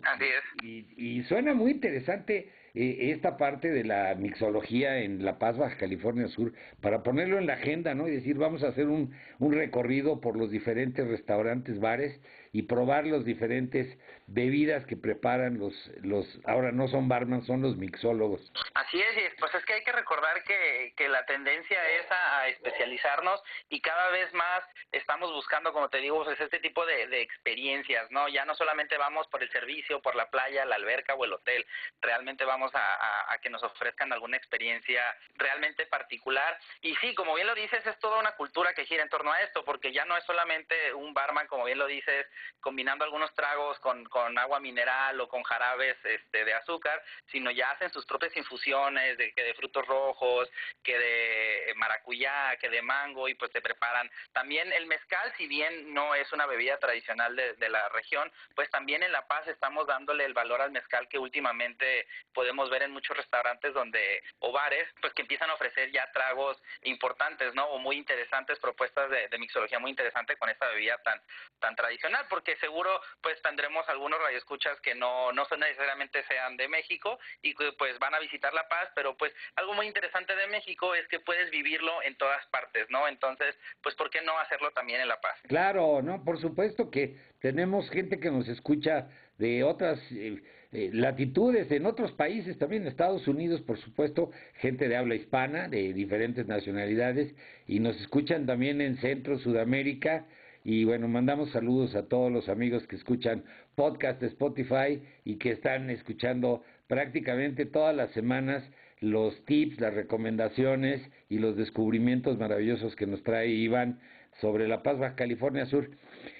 y, 0.63 0.87
y 0.97 1.23
suena 1.25 1.55
muy 1.55 1.71
interesante 1.71 2.51
eh, 2.75 3.11
esta 3.13 3.37
parte 3.37 3.71
de 3.71 3.85
la 3.85 4.15
mixología 4.15 5.01
en 5.01 5.25
La 5.25 5.39
Paz, 5.39 5.59
Baja 5.59 5.77
California 5.77 6.29
Sur, 6.29 6.53
para 6.81 7.03
ponerlo 7.03 7.39
en 7.39 7.47
la 7.47 7.55
agenda, 7.55 7.95
¿no? 7.95 8.09
Y 8.09 8.13
decir, 8.13 8.37
vamos 8.39 8.63
a 8.63 8.69
hacer 8.69 8.89
un, 8.89 9.13
un 9.39 9.53
recorrido 9.53 10.21
por 10.21 10.37
los 10.37 10.51
diferentes 10.51 11.07
restaurantes, 11.07 11.81
bares 11.81 12.21
y 12.53 12.63
probar 12.63 13.07
los 13.07 13.25
diferentes 13.25 13.99
bebidas 14.27 14.85
que 14.87 14.97
preparan 14.97 15.59
los, 15.59 15.75
los 16.03 16.27
ahora 16.45 16.71
no 16.71 16.87
son 16.89 17.09
barman, 17.09 17.45
son 17.47 17.63
los 17.63 17.77
mixólogos. 17.77 18.41
Así 18.75 19.01
es, 19.01 19.33
pues 19.39 19.55
es 19.55 19.65
que 19.65 19.75
hay 19.75 19.85
que 19.85 19.93
recordar 19.93 20.43
que, 20.45 20.93
que 20.97 21.09
la 21.09 21.25
tendencia 21.25 21.79
es 21.89 22.07
a, 22.11 22.49
especializarnos 22.49 23.43
y 23.71 23.81
cada 23.81 24.11
vez 24.11 24.33
más 24.35 24.63
estamos 24.93 25.33
buscando, 25.33 25.73
como 25.73 25.89
te 25.89 25.99
digo, 25.99 26.25
pues 26.25 26.39
este 26.41 26.61
tipo 26.61 26.85
de, 26.85 27.07
de 27.07 27.23
experiencias, 27.23 28.11
¿no? 28.11 28.29
Ya 28.29 28.45
no 28.45 28.55
solamente 28.55 28.99
vamos 28.99 29.27
por 29.29 29.43
el 29.43 29.51
servicio, 29.51 30.03
por 30.03 30.15
la 30.15 30.31
playa, 30.31 30.67
la 30.67 30.77
alberca 30.77 31.15
o 31.15 31.25
el 31.25 31.33
hotel, 31.33 31.65
realmente 32.01 32.45
vamos 32.45 32.71
a, 32.75 33.33
a, 33.33 33.39
que 33.39 33.49
nos 33.49 33.63
ofrezcan 33.63 34.13
alguna 34.13 34.37
experiencia 34.37 35.03
realmente 35.37 35.87
particular. 35.87 36.59
Y 36.83 36.95
sí, 36.97 37.15
como 37.15 37.35
bien 37.35 37.47
lo 37.47 37.55
dices, 37.55 37.87
es 37.87 37.99
toda 37.99 38.21
una 38.21 38.33
cultura 38.33 38.75
que 38.75 38.85
gira 38.85 39.03
en 39.03 39.09
torno 39.09 39.33
a 39.33 39.41
esto, 39.41 39.65
porque 39.65 39.93
ya 39.93 40.05
no 40.05 40.17
es 40.17 40.25
solamente 40.25 40.93
un 40.93 41.15
barman, 41.15 41.47
como 41.47 41.65
bien 41.65 41.79
lo 41.79 41.87
dices, 41.87 42.27
combinando 42.61 43.05
algunos 43.05 43.35
tragos 43.35 43.79
con, 43.81 44.05
con 44.05 44.39
agua 44.39 44.61
mineral 44.61 45.21
o 45.21 45.29
con 45.29 45.43
jarabes 45.43 45.97
este, 46.05 46.45
de 46.45 46.55
azúcar, 46.55 47.03
sino 47.27 47.51
ya 47.51 47.71
hacen 47.71 47.91
sus 47.91 48.07
propias 48.07 48.37
infusiones 48.37 49.19
de, 49.19 49.33
que 49.33 49.43
de 49.43 49.55
frutos 49.55 49.87
rojos, 49.87 50.49
que 50.83 50.99
de 50.99 51.75
maracuyá, 51.77 52.57
que 52.57 52.71
de 52.71 52.83
mango, 52.83 53.29
y 53.29 53.35
pues 53.35 53.51
se 53.53 53.61
preparan. 53.61 54.11
También 54.33 54.73
el 54.73 54.87
mezcal, 54.87 55.33
si 55.37 55.47
bien 55.47 55.93
no 55.93 56.15
es 56.15 56.33
una 56.33 56.47
bebida 56.47 56.79
tradicional 56.79 57.35
de, 57.37 57.69
la 57.73 57.89
región, 57.89 58.31
pues 58.55 58.69
también 58.71 59.03
en 59.03 59.13
La 59.13 59.27
Paz 59.27 59.47
estamos 59.49 59.87
dándole 59.87 60.25
el 60.25 60.35
valor 60.35 60.61
al 60.61 60.73
mezcal 60.73 61.09
que 61.09 61.19
últimamente 61.19 62.07
podemos 62.35 62.69
ver 62.69 62.83
en 62.83 62.91
muchos 62.91 63.17
restaurantes 63.17 63.73
donde 63.73 64.23
o 64.41 64.53
bares, 64.53 64.87
pues 65.01 65.15
que 65.15 65.23
empiezan 65.23 65.49
a 65.49 65.55
ofrecer 65.55 65.91
ya 65.91 66.11
tragos 66.13 66.63
importantes, 66.83 67.55
¿no? 67.55 67.65
O 67.67 67.79
muy 67.79 67.97
interesantes, 67.97 68.59
propuestas 68.59 69.09
de, 69.11 69.29
de 69.29 69.39
mixología 69.39 69.79
muy 69.79 69.91
interesante 69.91 70.37
con 70.37 70.51
esta 70.51 70.69
bebida 70.69 70.99
tan 70.99 71.21
tan 71.63 71.77
tradicional 71.77 72.27
porque 72.33 72.57
seguro 72.57 72.89
pues 73.21 73.37
tendremos 73.43 73.87
algunos 73.91 74.19
radioescuchas 74.19 74.81
que 74.81 74.95
no, 74.95 75.33
no 75.33 75.45
son 75.45 75.61
necesariamente 75.61 76.25
sean 76.25 76.57
de 76.57 76.67
México 76.67 77.19
y 77.43 77.55
que 77.55 77.73
pues 77.77 77.99
van 77.99 78.15
a 78.15 78.21
visitar 78.21 78.55
La 78.55 78.67
Paz, 78.69 78.89
pero 78.95 79.15
pues 79.19 79.35
algo 79.57 79.75
muy 79.75 79.87
interesante 79.87 80.35
de 80.35 80.47
México 80.47 80.95
es 80.95 81.07
que 81.09 81.21
puedes 81.21 81.51
vivirlo 81.51 82.03
en 82.03 82.17
todas 82.17 82.47
partes, 82.47 82.87
¿no? 82.89 83.07
Entonces, 83.07 83.55
pues 83.83 83.95
¿por 83.97 84.09
qué 84.09 84.23
no 84.23 84.39
hacerlo 84.39 84.71
también 84.71 85.03
en 85.03 85.09
La 85.09 85.21
Paz? 85.21 85.39
Claro, 85.47 86.01
no, 86.01 86.25
por 86.25 86.41
supuesto 86.41 86.91
que 86.91 87.19
tenemos 87.41 87.91
gente 87.91 88.19
que 88.19 88.31
nos 88.31 88.49
escucha 88.49 89.11
de 89.37 89.63
otras 89.63 90.01
eh, 90.13 90.43
eh, 90.73 90.89
latitudes, 90.91 91.71
en 91.71 91.85
otros 91.85 92.13
países 92.13 92.57
también, 92.57 92.87
Estados 92.87 93.29
Unidos, 93.29 93.61
por 93.61 93.77
supuesto, 93.77 94.31
gente 94.55 94.89
de 94.89 94.97
habla 94.97 95.17
hispana, 95.17 95.69
de 95.69 95.93
diferentes 95.93 96.47
nacionalidades, 96.47 97.35
y 97.67 97.79
nos 97.79 98.01
escuchan 98.01 98.47
también 98.47 98.81
en 98.81 98.97
Centro, 98.97 99.39
Sudamérica, 99.39 100.25
y 100.65 100.85
bueno, 100.85 101.09
mandamos 101.09 101.51
saludos 101.51 101.95
a 101.97 102.07
todos 102.09 102.31
los 102.31 102.49
amigos 102.49 102.87
que 102.87 102.97
escuchan 102.97 103.45
podcast 103.75 104.21
de 104.21 104.29
Spotify 104.29 105.03
y 105.25 105.37
que 105.37 105.51
están 105.51 105.91
escuchando 105.91 106.63
prácticamente 106.87 107.67
todas 107.67 107.97
las 107.97 108.11
semanas 108.13 108.63
los 109.01 109.45
tips, 109.45 109.81
las 109.81 109.95
recomendaciones 109.95 111.03
y 111.29 111.39
los 111.39 111.57
descubrimientos 111.57 112.39
maravillosos 112.39 112.95
que 112.95 113.07
nos 113.07 113.23
trae 113.25 113.49
Iván 113.49 113.99
sobre 114.41 114.69
La 114.69 114.83
Paz, 114.83 114.99
Baja 114.99 115.17
California 115.17 115.67
Sur. 115.67 115.91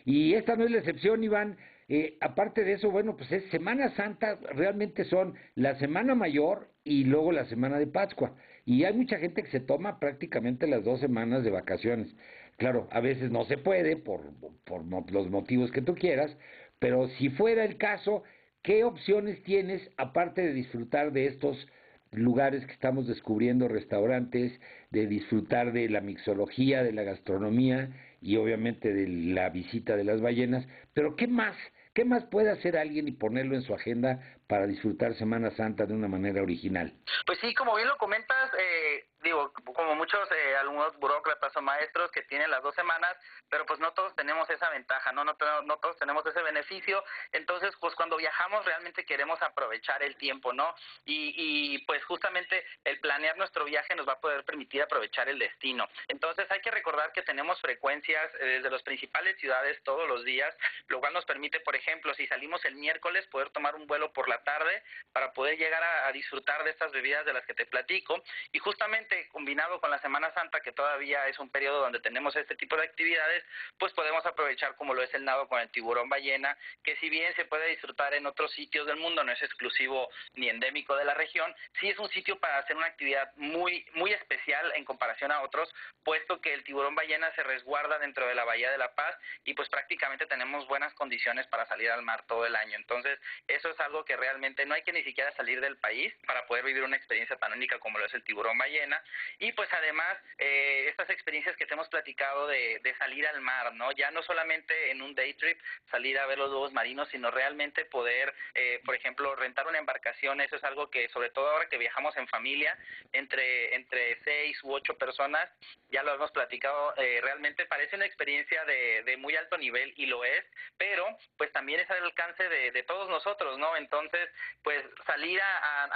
Y 0.05 0.35
esta 0.35 0.55
no 0.55 0.65
es 0.65 0.71
la 0.71 0.79
excepción, 0.79 1.25
Iván. 1.25 1.57
Eh, 1.89 2.17
aparte 2.21 2.65
de 2.65 2.75
eso, 2.75 2.91
bueno, 2.91 3.17
pues 3.17 3.31
es 3.33 3.45
Semana 3.51 3.91
Santa, 3.97 4.39
realmente 4.55 5.05
son 5.05 5.35
la 5.57 5.75
Semana 5.75 6.15
Mayor 6.15 6.69
y 6.85 7.05
luego 7.05 7.33
la 7.33 7.45
Semana 7.47 7.79
de 7.79 7.89
Pascua. 7.89 8.35
Y 8.65 8.85
hay 8.85 8.95
mucha 8.95 9.19
gente 9.19 9.43
que 9.43 9.51
se 9.51 9.61
toma 9.61 9.99
prácticamente 9.99 10.69
las 10.69 10.85
dos 10.85 11.01
semanas 11.01 11.43
de 11.43 11.51
vacaciones. 11.51 12.15
Claro, 12.57 12.89
a 12.91 13.01
veces 13.01 13.31
no 13.31 13.45
se 13.45 13.59
puede 13.59 13.97
por, 13.97 14.21
por 14.65 14.85
los 15.11 15.31
motivos 15.31 15.71
que 15.73 15.83
tú 15.83 15.95
quieras, 15.95 16.37
pero 16.79 17.09
si 17.19 17.31
fuera 17.31 17.65
el 17.65 17.77
caso, 17.77 18.23
¿qué 18.63 18.85
opciones 18.85 19.43
tienes 19.43 19.83
aparte 19.97 20.43
de 20.43 20.53
disfrutar 20.53 21.13
de 21.13 21.27
estos 21.27 21.69
lugares 22.13 22.65
que 22.67 22.73
estamos 22.73 23.07
descubriendo, 23.07 23.69
restaurantes, 23.69 24.53
de 24.91 25.07
disfrutar 25.07 25.73
de 25.73 25.89
la 25.89 26.01
mixología, 26.01 26.83
de 26.83 26.93
la 26.93 27.03
gastronomía 27.03 27.91
y 28.21 28.37
obviamente 28.37 28.93
de 28.93 29.09
la 29.09 29.49
visita 29.49 29.97
de 29.97 30.05
las 30.05 30.21
ballenas? 30.21 30.67
Pero 30.93 31.17
¿qué 31.17 31.27
más 31.27 31.57
¿Qué 31.95 32.07
más 32.07 32.25
puede 32.25 32.51
hacer 32.51 32.79
alguien 32.79 33.07
y 33.07 33.13
ponerlo 33.13 33.55
en 33.55 33.63
su 33.63 33.75
agenda 33.75 34.19
para 34.47 34.67
disfrutar 34.67 35.15
Semana 35.15 35.51
Santa 35.51 35.85
de 35.85 35.93
una 35.93 36.09
manera 36.09 36.41
original? 36.41 36.95
Pues 37.27 37.39
sí, 37.41 37.53
como 37.53 37.77
bien 37.77 37.87
lo 37.87 37.99
comentas, 37.99 38.51
eh, 38.59 38.92
digo, 39.33 39.53
como 39.75 39.95
muchos 39.95 40.31
eh, 40.31 40.57
alumnos 40.57 40.95
burócratas 40.99 41.57
o 41.57 41.63
maestros 41.63 42.11
que 42.11 42.23
tienen 42.23 42.51
las 42.51 42.63
dos 42.63 42.75
semanas, 42.75 43.17
pero 43.49 43.65
pues 43.65 43.81
no 43.81 43.93
todos 43.93 44.15
tenemos 44.15 44.49
esa 44.51 44.69
ventaja, 44.71 45.13
¿no? 45.13 45.25
No, 45.25 45.37
no 45.65 45.77
todos 45.79 45.97
tenemos 45.97 46.25
ese 46.27 46.43
beneficio, 46.43 47.03
entonces 47.33 47.75
pues 47.81 47.95
cuando 47.95 48.17
viajamos 48.17 48.65
realmente 48.65 49.05
queremos 49.07 49.41
aprovechar 49.41 50.03
el 50.03 50.17
tiempo, 50.17 50.53
¿no? 50.53 50.75
Y, 51.07 51.33
y 51.37 51.79
pues 51.87 52.05
justamente 52.05 52.65
el 52.85 53.01
planear 53.01 53.37
nuestro 53.39 53.65
viaje 53.65 53.95
nos 53.95 54.07
va 54.07 54.15
a 54.15 54.21
poder 54.21 54.45
permitir 54.45 54.83
aprovechar 54.83 55.29
el 55.29 55.39
destino. 55.39 55.89
Entonces 56.09 56.51
hay 56.51 56.61
que 56.61 56.71
recordar 56.71 57.13
que 57.13 57.23
tenemos 57.23 57.61
frecuencias 57.61 58.31
eh, 58.35 58.45
desde 58.45 58.71
las 58.71 58.83
principales 58.83 59.39
ciudades 59.39 59.83
todos 59.83 60.07
los 60.09 60.25
días, 60.25 60.55
lo 60.89 61.01
cual 61.01 61.15
nos 61.15 61.25
permite, 61.25 61.61
por 61.61 61.75
ejemplo, 61.75 62.13
si 62.15 62.27
salimos 62.27 62.63
el 62.67 62.75
miércoles, 62.75 63.27
poder 63.29 63.49
tomar 63.51 63.77
un 63.77 63.87
vuelo 63.87 64.13
por 64.13 64.29
la 64.29 64.45
tarde 64.45 64.83
para 65.13 65.33
poder 65.33 65.57
llegar 65.57 65.83
a, 65.83 66.07
a 66.09 66.13
disfrutar 66.13 66.65
de 66.65 66.71
estas 66.71 66.93
bebidas 66.93 67.25
de 67.25 67.33
las 67.33 67.47
que 67.47 67.55
te 67.55 67.65
platico 67.65 68.23
y 68.53 68.59
justamente 68.59 69.22
combinado 69.29 69.81
con 69.81 69.91
la 69.91 70.01
Semana 70.01 70.33
Santa, 70.33 70.61
que 70.61 70.73
todavía 70.73 71.27
es 71.29 71.39
un 71.39 71.51
periodo 71.51 71.81
donde 71.81 72.01
tenemos 72.01 72.35
este 72.37 72.57
tipo 72.57 72.77
de 72.77 72.85
actividades, 72.85 73.45
pues 73.79 73.93
podemos 73.93 74.25
aprovechar 74.27 74.77
como 74.77 74.95
lo 74.95 75.03
es 75.03 75.13
el 75.15 75.25
nado 75.25 75.49
con 75.49 75.61
el 75.61 75.71
tiburón 75.71 76.09
ballena, 76.09 76.57
que 76.83 76.97
si 76.97 77.09
bien 77.11 77.35
se 77.35 77.45
puede 77.45 77.69
disfrutar 77.69 78.15
en 78.15 78.27
otros 78.27 78.53
sitios 78.53 78.87
del 78.87 78.97
mundo, 78.97 79.25
no 79.25 79.33
es 79.33 79.43
exclusivo 79.43 80.09
ni 80.35 80.49
endémico 80.49 80.97
de 80.97 81.05
la 81.05 81.15
región, 81.15 81.55
sí 81.81 81.89
es 81.89 81.99
un 81.99 82.09
sitio 82.11 82.39
para 82.39 82.59
hacer 82.59 82.77
una 82.77 82.87
actividad 82.87 83.33
muy, 83.37 83.87
muy 83.95 84.13
especial 84.13 84.73
en 84.75 84.85
comparación 84.85 85.33
a 85.33 85.43
otros, 85.43 85.73
puesto 86.05 86.41
que 86.41 86.55
el 86.55 86.65
tiburón 86.65 86.95
ballena 86.95 87.33
se 87.35 87.43
resguarda 87.43 87.99
dentro 87.99 88.27
de 88.27 88.35
la 88.35 88.45
Bahía 88.45 88.71
de 88.71 88.79
la 88.79 88.95
Paz 88.95 89.17
y 89.45 89.55
pues 89.55 89.69
prácticamente 89.69 90.27
tenemos 90.27 90.67
buenas 90.67 90.93
condiciones 90.95 91.47
para 91.47 91.67
salir 91.67 91.91
al 91.91 92.03
mar 92.03 92.25
todo 92.27 92.47
el 92.47 92.57
año. 92.57 92.77
Entonces, 92.77 93.19
eso 93.49 93.71
es 93.71 93.81
algo 93.81 94.05
que 94.05 94.17
realmente 94.17 94.67
no 94.67 94.75
hay 94.75 94.83
que 94.83 94.93
ni 94.93 95.03
siquiera 95.03 95.33
salir 95.33 95.61
del 95.61 95.77
país 95.79 96.13
para 96.27 96.47
poder 96.47 96.65
vivir 96.65 96.83
una 96.83 96.97
experiencia 96.97 97.37
tan 97.37 97.53
única 97.53 97.79
como 97.79 97.99
lo 97.99 98.07
es 98.07 98.15
el 98.15 98.25
tiburón 98.25 98.59
ballena 98.59 99.03
y 99.39 99.53
pues 99.53 99.69
además 99.73 100.17
eh, 100.39 100.87
estas 100.89 101.11
experiencias 101.11 101.57
que 101.57 101.67
te 101.67 101.75
hemos 101.75 101.89
platicado 101.89 102.47
de, 102.47 102.81
salir 102.99 103.27
al 103.27 103.41
mar, 103.41 103.75
¿no? 103.75 103.91
Ya 103.93 104.11
no 104.11 104.23
solamente 104.23 104.91
en 104.91 105.03
un 105.03 105.15
day 105.15 105.35
trip 105.35 105.59
salir 105.91 106.19
a 106.19 106.27
ver 106.27 106.39
los 106.39 106.51
lobos 106.51 106.73
marinos, 106.73 107.09
sino 107.09 107.31
realmente 107.31 107.85
poder, 107.87 108.33
eh, 108.55 108.81
por 108.85 108.95
ejemplo, 108.95 109.35
rentar 109.35 109.67
una 109.67 109.79
embarcación, 109.79 110.41
eso 110.41 110.57
es 110.57 110.65
algo 110.65 110.91
que 110.91 111.09
sobre 111.09 111.31
todo 111.31 111.51
ahora 111.51 111.69
que 111.69 111.79
viajamos 111.79 112.17
en 112.17 112.29
familia, 112.29 112.79
entre, 113.13 113.75
entre 113.75 114.23
seis 114.25 114.63
u 114.63 114.73
ocho 114.73 114.97
personas, 114.99 115.49
ya 115.91 116.03
lo 116.03 116.15
hemos 116.15 116.31
platicado, 116.33 116.95
eh, 116.97 117.21
realmente 117.23 117.67
parece 117.67 117.97
una 117.97 118.07
experiencia 118.07 118.65
de, 118.65 119.17
muy 119.19 119.37
alto 119.37 119.59
nivel 119.59 119.93
y 119.97 120.07
lo 120.07 120.25
es, 120.25 120.45
pero 120.77 121.07
pues 121.37 121.53
también 121.53 121.81
es 121.81 121.91
al 121.91 122.03
alcance 122.03 122.49
de, 122.49 122.73
de 122.73 122.83
todos 122.83 123.09
nosotros, 123.09 123.59
¿no? 123.59 123.77
Entonces, 123.77 124.29
pues 124.63 124.83
salir 125.07 125.41
a, 125.41 125.91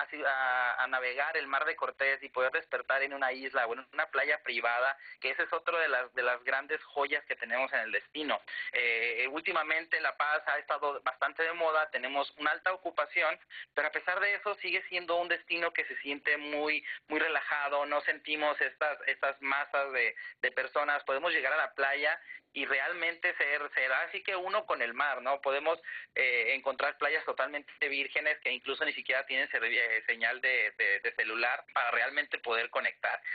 a 0.79 0.87
navegar 0.87 1.37
el 1.37 1.47
mar 1.47 1.65
de 1.65 1.77
Cortés 1.77 2.23
y 2.23 2.29
poder 2.29 2.53
despertar 2.53 2.96
en 3.03 3.15
una 3.15 3.33
isla 3.33 3.67
o 3.67 3.75
en 3.75 3.87
una 3.93 4.07
playa 4.07 4.43
privada, 4.43 4.97
que 5.21 5.31
ese 5.31 5.43
es 5.43 5.53
otro 5.53 5.79
de 5.79 5.89
las, 5.89 6.13
de 6.15 6.23
las 6.23 6.43
grandes 6.45 6.83
joyas 6.85 7.25
que 7.25 7.37
tenemos 7.37 7.73
en 7.73 7.81
el 7.81 7.93
destino. 7.93 8.41
Eh, 8.73 9.29
últimamente 9.31 10.01
La 10.01 10.17
Paz 10.17 10.43
ha 10.47 10.59
estado 10.59 11.01
bastante 11.03 11.43
de 11.43 11.53
moda, 11.53 11.91
tenemos 11.91 12.33
una 12.39 12.51
alta 12.51 12.73
ocupación, 12.73 13.39
pero 13.75 13.89
a 13.89 13.93
pesar 13.93 14.21
de 14.21 14.35
eso 14.35 14.55
sigue 14.57 14.83
siendo 14.89 15.17
un 15.17 15.29
destino 15.29 15.73
que 15.73 15.85
se 15.85 15.97
siente 15.99 16.37
muy, 16.37 16.85
muy 17.09 17.21
relajado, 17.21 17.87
no 17.87 18.01
sentimos 18.03 18.61
estas, 18.61 18.99
estas 19.07 19.41
masas 19.41 19.93
de, 19.93 20.15
de 20.41 20.53
personas, 20.53 21.05
podemos 21.05 21.33
llegar 21.33 21.53
a 21.53 21.57
la 21.57 21.75
playa 21.75 22.21
y 22.57 22.65
realmente 22.65 23.35
ser, 23.37 23.61
será 23.75 24.01
así 24.05 24.23
que 24.23 24.35
uno 24.35 24.65
con 24.65 24.81
el 24.81 24.95
mar, 24.95 25.21
¿no? 25.21 25.43
Podemos 25.43 25.79
eh, 26.15 26.55
encontrar 26.55 26.97
playas 26.97 27.23
totalmente 27.27 27.71
vírgenes 27.87 28.39
que 28.39 28.51
incluso 28.51 28.83
ni 28.87 28.95
siquiera 28.95 29.27
tienen 29.27 29.47
eh, 29.53 30.03
señal 30.07 30.41
de, 30.41 30.73
de, 30.79 31.01
de, 31.01 31.13
celular 31.17 31.67
para 31.75 31.91
realmente 31.91 32.39
poder 32.39 32.71
conectar. 32.71 32.86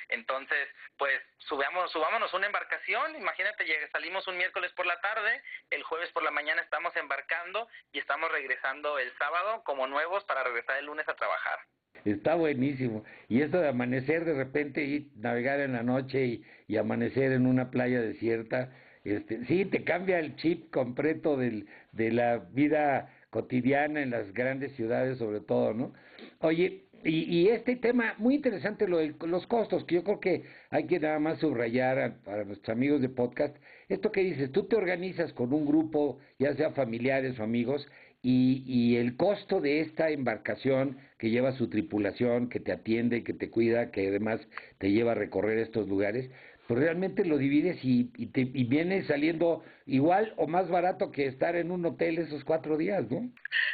Entonces, 0.10 0.68
pues 0.98 1.22
subamos, 1.38 1.92
subámonos 1.92 2.34
una 2.34 2.48
embarcación, 2.48 3.16
imagínate, 3.16 3.66
salimos 3.92 4.28
un 4.28 4.38
miércoles 4.38 4.72
por 4.74 4.86
la 4.86 5.00
tarde, 5.02 5.42
el 5.70 5.84
jueves 5.84 6.12
por 6.12 6.24
la 6.24 6.32
mañana 6.32 6.62
estamos 6.62 6.96
embarcando 6.96 7.68
y 7.92 8.00
estamos 8.00 8.32
regresando 8.32 9.00
el 9.00 9.12
sábado 9.18 9.64
como 9.64 9.88
nuevos 9.88 10.24
para 10.26 10.44
regresar 10.44 10.78
el 10.78 10.86
lunes 10.86 11.08
a 11.08 11.16
trabajar. 11.16 11.60
Está 12.06 12.36
buenísimo. 12.36 13.04
Y 13.30 13.42
esto 13.42 13.60
de 13.60 13.70
amanecer 13.70 14.26
de 14.26 14.34
repente 14.34 14.84
y 14.84 15.12
navegar 15.16 15.60
en 15.60 15.74
la 15.74 15.84
noche 15.84 16.26
y, 16.26 16.46
y 16.68 16.78
amanecer 16.78 17.32
en 17.32 17.46
una 17.46 17.70
playa 17.70 18.02
desierta, 18.02 18.72
este, 19.04 19.46
sí, 19.46 19.66
te 19.66 19.84
cambia 19.84 20.20
el 20.20 20.36
chip 20.38 20.72
completo 20.72 21.38
del, 21.38 21.68
de 21.92 22.12
la 22.12 22.38
vida 22.38 23.10
cotidiana 23.30 24.02
en 24.02 24.12
las 24.12 24.34
grandes 24.34 24.76
ciudades 24.76 25.18
sobre 25.18 25.40
todo, 25.40 25.74
¿no? 25.74 25.94
Oye, 26.40 26.86
y, 27.04 27.24
y 27.24 27.50
este 27.50 27.76
tema, 27.76 28.16
muy 28.18 28.36
interesante 28.36 28.88
lo 28.88 28.98
de 28.98 29.16
los 29.28 29.48
costos, 29.48 29.84
que 29.86 29.96
yo 29.96 30.04
creo 30.04 30.20
que 30.20 30.44
hay 30.70 30.86
que 30.86 31.00
nada 31.00 31.20
más 31.20 31.40
subrayar 31.40 32.00
a, 32.00 32.16
para 32.24 32.44
nuestros 32.44 32.76
amigos 32.76 33.02
de 33.02 33.10
podcast, 33.10 33.56
esto 33.90 34.12
que 34.12 34.22
dices, 34.22 34.52
tú 34.52 34.64
te 34.64 34.76
organizas 34.76 35.34
con 35.34 35.54
un 35.54 35.66
grupo, 35.66 36.20
ya 36.40 36.54
sea 36.56 36.72
familiares 36.72 37.40
o 37.40 37.44
amigos, 37.44 37.88
y, 38.24 38.64
y 38.68 38.98
el 38.98 39.18
costo 39.18 39.60
de 39.62 39.82
esta 39.82 40.12
embarcación 40.12 40.98
que 41.18 41.32
lleva 41.32 41.54
su 41.54 41.70
tripulación, 41.70 42.50
que 42.50 42.60
te 42.60 42.72
atiende, 42.72 43.24
que 43.24 43.34
te 43.34 43.50
cuida, 43.50 43.92
que 43.92 44.08
además 44.08 44.40
te 44.78 44.92
lleva 44.92 45.14
a 45.14 45.16
recorrer 45.16 45.58
estos 45.58 45.88
lugares, 45.90 46.30
pues 46.72 46.84
realmente 46.84 47.26
lo 47.26 47.38
divides 47.38 47.84
y, 47.84 48.14
y, 48.16 48.28
te, 48.28 48.40
y 48.40 48.64
viene 48.64 49.04
saliendo 49.04 49.62
igual 49.86 50.34
o 50.38 50.48
más 50.48 50.70
barato 50.70 51.12
que 51.12 51.26
estar 51.26 51.58
en 51.58 51.70
un 51.70 51.86
hotel 51.86 52.18
esos 52.18 52.46
cuatro 52.46 52.78
días, 52.78 53.12
¿no? 53.12 53.30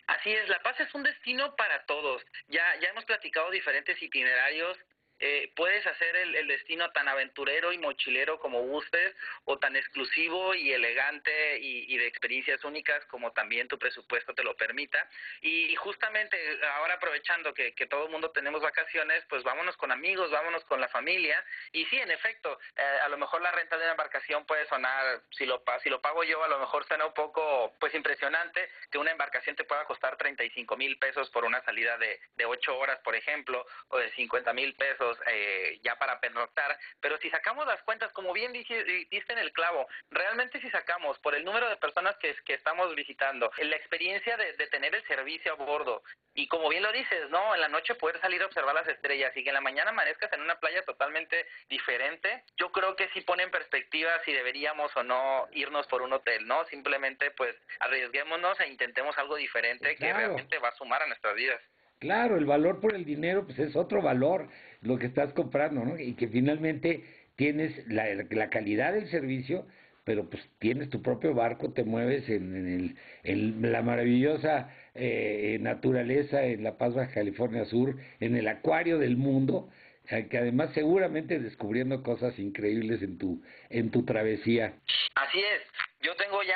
Así 0.08 0.32
es, 0.32 0.50
La 0.50 0.60
Paz 0.63 0.80
es 0.80 0.92
un 0.96 1.04
destino 1.04 1.56
para 1.56 1.86
todos. 1.86 2.24
Ya, 2.48 2.63
ya 2.82 2.89
hemos 2.89 3.06
platicado 3.06 3.51
diferentes 3.51 4.01
itinerarios 4.01 4.80
eh, 5.19 5.51
puedes 5.55 5.86
hacer 5.88 6.15
el, 6.15 6.36
el, 6.36 6.47
destino 6.47 6.91
tan 6.91 7.07
aventurero 7.07 7.74
y 7.74 7.77
mochilero 7.79 8.39
como 8.39 8.62
gustes 8.62 9.15
o 9.45 9.57
tan 9.57 9.75
exclusivo 9.75 10.53
y 10.53 10.71
elegante 10.71 11.57
y, 11.59 11.97
de 11.97 12.05
experiencias 12.05 12.63
únicas 12.63 13.03
como 13.05 13.31
también 13.31 13.67
tu 13.67 13.79
presupuesto 13.79 14.36
te 14.36 14.43
lo 14.43 14.55
permita. 14.55 15.09
Y, 15.41 15.75
justamente 15.75 16.38
ahora 16.75 16.95
aprovechando 16.95 17.53
que, 17.53 17.74
que 17.74 17.88
todo 17.88 18.05
el 18.05 18.12
mundo 18.12 18.29
tenemos 18.31 18.62
vacaciones, 18.62 19.24
pues 19.29 19.43
vámonos 19.43 19.75
con 19.77 19.91
amigos, 19.91 20.29
vámonos 20.29 20.63
con 20.65 20.79
la 20.79 20.88
familia. 20.89 21.43
Y 21.71 21.86
sí, 21.86 21.97
en 21.97 22.12
efecto, 22.12 22.59
eh, 22.75 22.81
a 23.03 23.09
lo 23.09 23.17
mejor 23.17 23.41
la 23.41 23.51
renta 23.51 23.77
de 23.77 23.83
una 23.83 23.91
embarcación 23.91 24.45
puede 24.45 24.67
sonar, 24.67 25.21
si 25.31 25.45
lo, 25.45 25.63
si 25.81 25.89
lo 25.89 26.01
pago 26.01 26.24
yo, 26.24 26.43
a 26.43 26.47
lo 26.47 26.59
mejor 26.59 26.86
suena 26.88 27.05
un 27.07 27.13
poco 27.13 27.74
pues 27.79 27.93
impresionante 27.95 28.69
que 28.91 28.97
una 28.97 29.12
embarcación 29.12 29.55
te 29.55 29.63
pueda 29.63 29.86
costar 29.86 30.15
35 30.17 30.77
mil 30.77 30.97
pesos 31.00 31.29
por 31.31 31.43
una 31.45 31.63
salida 31.63 31.97
de, 31.97 32.19
de 32.36 32.45
8 32.45 32.77
horas, 32.77 33.00
por 33.00 33.15
ejemplo, 33.15 33.65
o 33.89 33.97
de 33.97 34.12
50 34.12 34.53
mil 34.53 34.75
pesos 34.75 35.07
eh, 35.28 35.80
ya 35.84 35.98
para 35.98 36.20
pernoctar, 36.20 36.78
pero 37.00 37.18
si 37.18 37.30
sacamos 37.30 37.66
las 37.68 37.82
cuentas, 37.84 38.12
como 38.14 38.34
bien 38.34 38.54
diste 38.54 39.34
en 39.34 39.40
el 39.40 39.52
clavo, 39.54 39.88
realmente 40.10 40.60
si 40.62 40.70
sacamos 40.70 41.20
por 41.20 41.36
el 41.36 41.46
número 41.46 41.70
de 41.70 41.78
personas 41.78 42.16
que, 42.18 42.36
que 42.46 42.54
estamos 42.54 42.94
visitando, 42.96 43.52
la 43.58 43.76
experiencia 43.76 44.38
de, 44.38 44.54
de 44.54 44.68
tener 44.68 44.96
el 44.96 45.06
servicio 45.08 45.54
a 45.54 45.56
bordo, 45.56 46.04
y 46.38 46.48
como 46.48 46.70
bien 46.70 46.84
lo 46.84 46.92
dices, 46.92 47.30
¿no? 47.32 47.56
En 47.56 47.62
la 47.62 47.68
noche 47.68 47.96
poder 47.96 48.22
salir 48.22 48.42
a 48.44 48.46
observar 48.46 48.76
las 48.76 48.88
estrellas 48.88 49.36
y 49.36 49.44
que 49.44 49.50
en 49.50 49.56
la 49.56 49.62
mañana 49.62 49.90
amanezcas 49.90 50.32
en 50.34 50.42
una 50.42 50.60
playa 50.60 50.84
totalmente 50.86 51.48
diferente, 51.68 52.44
yo 52.58 52.72
creo 52.72 52.96
que 52.96 53.10
sí 53.10 53.22
pone 53.22 53.42
en 53.42 53.50
perspectiva 53.50 54.12
si 54.24 54.34
deberíamos 54.34 54.96
o 54.96 55.04
no 55.04 55.48
irnos 55.52 55.88
por 55.88 56.04
un 56.04 56.14
hotel, 56.14 56.48
¿no? 56.48 56.64
Simplemente 56.66 57.32
pues 57.32 57.56
arriesguémonos 57.80 58.60
e 58.60 58.68
intentemos 58.68 59.18
algo 59.18 59.36
diferente 59.36 59.96
claro. 59.96 60.14
que 60.14 60.20
realmente 60.20 60.60
va 60.60 60.70
a 60.70 60.76
sumar 60.76 61.02
a 61.02 61.08
nuestras 61.08 61.34
vidas. 61.36 61.60
Claro, 62.00 62.38
el 62.38 62.46
valor 62.46 62.80
por 62.80 62.94
el 62.94 63.04
dinero 63.04 63.44
pues 63.44 63.58
es 63.58 63.76
otro 63.76 64.04
valor 64.04 64.48
lo 64.88 64.98
que 64.98 65.08
estás 65.08 65.34
comprando, 65.34 65.84
¿no? 65.84 66.00
Y 66.00 66.13
que 66.13 66.27
finalmente 66.27 67.03
tienes 67.36 67.88
la, 67.88 68.50
calidad 68.50 68.94
del 68.94 69.10
servicio, 69.10 69.67
pero 70.03 70.29
pues 70.29 70.41
tienes 70.60 70.89
tu 70.89 71.01
propio 71.01 71.34
barco, 71.34 71.74
te 71.74 71.84
mueves 71.84 72.27
en, 72.29 72.56
en, 72.56 72.67
el, 72.67 72.96
en 73.24 73.72
la 73.72 73.82
maravillosa 73.82 74.70
eh, 74.96 75.58
naturaleza 75.62 76.44
en 76.44 76.63
La 76.63 76.77
Paz, 76.77 76.96
Baja 76.96 77.13
California 77.13 77.65
Sur, 77.65 77.98
en 78.20 78.36
el 78.36 78.48
acuario 78.48 78.98
del 78.98 79.17
mundo, 79.17 79.70
eh, 80.10 80.27
que 80.29 80.38
además 80.38 80.72
seguramente 80.74 81.39
descubriendo 81.39 82.01
cosas 82.01 82.39
increíbles 82.39 83.01
en 83.01 83.17
tu, 83.17 83.44
en 83.70 83.91
tu 83.91 84.06
travesía. 84.06 84.74
Así 85.15 85.39
es, 85.39 85.62
yo 86.01 86.15
tengo 86.15 86.41
ya 86.44 86.56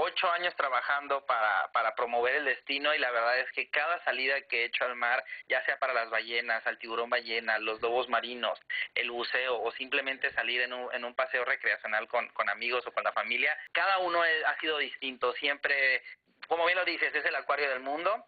ocho 0.00 0.30
años 0.30 0.54
trabajando 0.54 1.26
para, 1.26 1.70
para 1.72 1.94
promover 1.94 2.36
el 2.36 2.44
destino 2.44 2.94
y 2.94 2.98
la 2.98 3.10
verdad 3.10 3.38
es 3.40 3.50
que 3.52 3.68
cada 3.68 4.02
salida 4.04 4.40
que 4.42 4.62
he 4.62 4.64
hecho 4.66 4.84
al 4.84 4.94
mar, 4.94 5.24
ya 5.48 5.64
sea 5.64 5.78
para 5.78 5.92
las 5.92 6.08
ballenas, 6.08 6.64
al 6.66 6.78
tiburón 6.78 7.10
ballena, 7.10 7.58
los 7.58 7.82
lobos 7.82 8.08
marinos, 8.08 8.58
el 8.94 9.10
buceo 9.10 9.60
o 9.60 9.72
simplemente 9.72 10.32
salir 10.32 10.60
en 10.60 10.72
un, 10.72 10.94
en 10.94 11.04
un 11.04 11.14
paseo 11.14 11.44
recreacional 11.44 12.06
con, 12.06 12.28
con 12.28 12.48
amigos 12.48 12.86
o 12.86 12.92
con 12.92 13.02
la 13.02 13.12
familia, 13.12 13.58
cada 13.72 13.98
uno 13.98 14.22
ha 14.22 14.60
sido 14.60 14.78
distinto. 14.78 15.32
Siempre, 15.34 16.02
como 16.46 16.64
bien 16.66 16.78
lo 16.78 16.84
dices, 16.84 17.12
es 17.14 17.24
el 17.24 17.34
acuario 17.34 17.68
del 17.68 17.80
mundo 17.80 18.24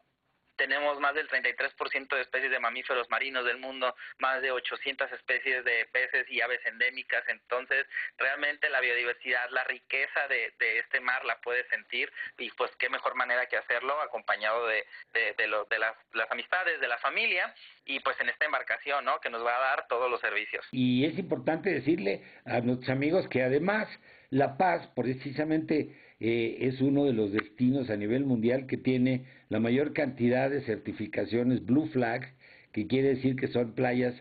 tenemos 0.70 1.00
más 1.00 1.16
del 1.16 1.26
33% 1.26 2.14
de 2.14 2.22
especies 2.22 2.50
de 2.52 2.60
mamíferos 2.60 3.10
marinos 3.10 3.44
del 3.44 3.58
mundo, 3.58 3.92
más 4.20 4.40
de 4.40 4.52
800 4.52 5.10
especies 5.10 5.64
de 5.64 5.84
peces 5.92 6.30
y 6.30 6.40
aves 6.40 6.60
endémicas, 6.64 7.24
entonces 7.26 7.86
realmente 8.16 8.70
la 8.70 8.80
biodiversidad, 8.80 9.50
la 9.50 9.64
riqueza 9.64 10.28
de, 10.28 10.52
este 10.78 11.00
mar 11.00 11.24
la 11.24 11.40
puedes 11.40 11.66
sentir 11.70 12.08
y 12.38 12.50
pues 12.52 12.70
qué 12.78 12.88
mejor 12.88 13.16
manera 13.16 13.46
que 13.46 13.56
hacerlo 13.56 14.00
acompañado 14.00 14.68
de, 14.68 14.84
de, 15.12 15.34
de, 15.36 15.48
de 15.68 15.78
las, 15.80 15.96
las 16.12 16.30
amistades, 16.30 16.80
de 16.80 16.86
la 16.86 16.98
familia 16.98 17.52
y 17.84 17.98
pues 17.98 18.20
en 18.20 18.28
esta 18.28 18.44
embarcación, 18.44 19.04
¿no? 19.04 19.20
Que 19.20 19.28
nos 19.28 19.44
va 19.44 19.56
a 19.56 19.60
dar 19.60 19.88
todos 19.88 20.08
los 20.08 20.20
servicios. 20.20 20.64
Y 20.70 21.04
es 21.04 21.18
importante 21.18 21.70
decirle 21.70 22.22
a 22.44 22.60
nuestros 22.60 22.90
amigos 22.90 23.26
que 23.28 23.42
además 23.42 23.88
La 24.30 24.56
Paz 24.56 24.86
precisamente 24.94 25.96
eh, 26.20 26.58
es 26.60 26.80
uno 26.80 27.06
de 27.06 27.14
los 27.14 27.32
destinos 27.32 27.90
a 27.90 27.96
nivel 27.96 28.24
mundial 28.24 28.66
que 28.66 28.76
tiene 28.76 29.24
la 29.50 29.58
mayor 29.58 29.92
cantidad 29.92 30.48
de 30.48 30.62
certificaciones 30.62 31.66
Blue 31.66 31.88
Flag, 31.92 32.32
que 32.72 32.86
quiere 32.86 33.16
decir 33.16 33.36
que 33.36 33.48
son 33.48 33.74
playas 33.74 34.14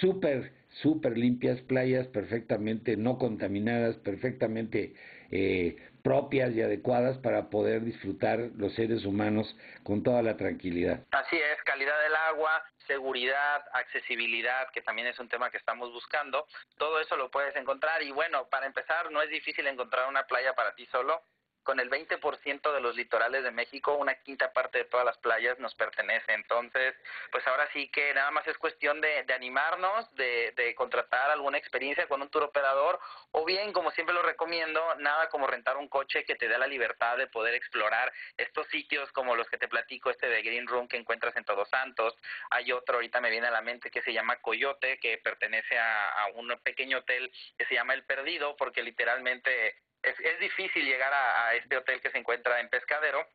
súper, 0.00 0.52
súper 0.80 1.18
limpias, 1.18 1.60
playas 1.62 2.06
perfectamente 2.06 2.96
no 2.96 3.18
contaminadas, 3.18 3.96
perfectamente 3.96 4.94
eh, 5.32 5.76
propias 6.04 6.52
y 6.54 6.62
adecuadas 6.62 7.18
para 7.18 7.50
poder 7.50 7.84
disfrutar 7.84 8.38
los 8.56 8.72
seres 8.74 9.04
humanos 9.04 9.56
con 9.82 10.04
toda 10.04 10.22
la 10.22 10.36
tranquilidad. 10.36 11.04
Así 11.10 11.36
es, 11.36 11.62
calidad 11.64 12.00
del 12.04 12.14
agua, 12.14 12.64
seguridad, 12.86 13.64
accesibilidad, 13.72 14.70
que 14.72 14.82
también 14.82 15.08
es 15.08 15.18
un 15.18 15.28
tema 15.28 15.50
que 15.50 15.58
estamos 15.58 15.92
buscando, 15.92 16.46
todo 16.78 17.00
eso 17.00 17.16
lo 17.16 17.28
puedes 17.28 17.56
encontrar 17.56 18.02
y 18.04 18.12
bueno, 18.12 18.46
para 18.48 18.66
empezar, 18.66 19.10
no 19.10 19.20
es 19.20 19.30
difícil 19.30 19.66
encontrar 19.66 20.08
una 20.08 20.28
playa 20.28 20.54
para 20.54 20.76
ti 20.76 20.86
solo 20.86 21.20
con 21.62 21.80
el 21.80 21.90
20% 21.90 22.72
de 22.72 22.80
los 22.80 22.96
litorales 22.96 23.44
de 23.44 23.50
México, 23.50 23.94
una 23.94 24.14
quinta 24.14 24.52
parte 24.52 24.78
de 24.78 24.84
todas 24.84 25.04
las 25.04 25.18
playas 25.18 25.58
nos 25.58 25.74
pertenece. 25.74 26.32
Entonces, 26.32 26.94
pues 27.30 27.46
ahora 27.46 27.68
sí 27.72 27.88
que 27.88 28.14
nada 28.14 28.30
más 28.30 28.46
es 28.46 28.58
cuestión 28.58 29.00
de, 29.00 29.24
animarnos, 29.34 30.12
de, 30.14 30.52
de, 30.56 30.74
contratar 30.74 31.30
alguna 31.30 31.58
experiencia 31.58 32.08
con 32.08 32.22
un 32.22 32.28
tour 32.28 32.44
operador 32.44 32.98
o 33.32 33.44
bien, 33.44 33.72
como 33.72 33.90
siempre 33.90 34.14
lo 34.14 34.22
recomiendo, 34.22 34.82
nada 34.96 35.28
como 35.28 35.46
rentar 35.46 35.76
un 35.76 35.88
coche 35.88 36.24
que 36.24 36.36
te 36.36 36.48
dé 36.48 36.58
la 36.58 36.66
libertad 36.66 37.16
de 37.16 37.26
poder 37.26 37.54
explorar 37.54 38.12
estos 38.36 38.66
sitios 38.68 39.10
como 39.12 39.36
los 39.36 39.48
que 39.48 39.58
te 39.58 39.68
platico, 39.68 40.10
este 40.10 40.28
de 40.28 40.42
Green 40.42 40.66
Room 40.66 40.88
que 40.88 40.96
encuentras 40.96 41.36
en 41.36 41.44
Todos 41.44 41.68
Santos. 41.68 42.16
Hay 42.50 42.72
otro, 42.72 42.96
ahorita 42.96 43.20
me 43.20 43.30
viene 43.30 43.46
a 43.48 43.52
la 43.52 43.62
mente, 43.62 43.90
que 43.90 44.02
se 44.02 44.12
llama 44.12 44.40
Coyote, 44.40 44.98
que 44.98 45.18
pertenece 45.18 45.78
a, 45.78 46.22
a 46.22 46.26
un 46.34 46.48
pequeño 46.62 46.98
hotel 46.98 47.30
que 47.56 47.66
se 47.66 47.74
llama 47.74 47.94
El 47.94 48.04
Perdido, 48.04 48.56
porque 48.56 48.82
literalmente 48.82 49.76
es, 50.02 50.18
es 50.20 50.40
difícil 50.40 50.84
llegar 50.84 51.12
a, 51.12 51.54
este 51.54 51.76
hotel 51.76 52.00
que 52.00 52.10
se 52.10 52.18
encuentra 52.18 52.60
en 52.60 52.68
Pescadero 52.68 53.26